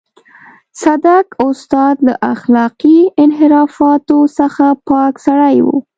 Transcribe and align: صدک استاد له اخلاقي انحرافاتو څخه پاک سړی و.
صدک 0.81 1.27
استاد 1.47 1.95
له 2.07 2.13
اخلاقي 2.33 2.99
انحرافاتو 3.23 4.19
څخه 4.37 4.65
پاک 4.89 5.13
سړی 5.25 5.57
و. 5.65 5.67